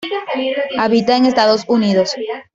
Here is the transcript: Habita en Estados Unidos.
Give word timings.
Habita 0.79 1.15
en 1.15 1.27
Estados 1.27 1.63
Unidos. 1.67 2.15